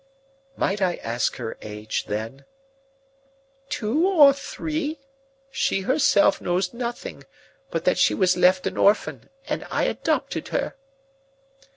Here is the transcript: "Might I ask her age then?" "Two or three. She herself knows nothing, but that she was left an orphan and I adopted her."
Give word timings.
"Might 0.57 0.81
I 0.81 0.95
ask 0.95 1.35
her 1.35 1.59
age 1.61 2.05
then?" 2.05 2.45
"Two 3.69 4.07
or 4.07 4.33
three. 4.33 4.99
She 5.51 5.81
herself 5.81 6.41
knows 6.41 6.73
nothing, 6.73 7.23
but 7.69 7.85
that 7.85 7.99
she 7.99 8.15
was 8.15 8.35
left 8.35 8.65
an 8.65 8.77
orphan 8.77 9.29
and 9.47 9.63
I 9.69 9.83
adopted 9.83 10.47
her." 10.47 10.73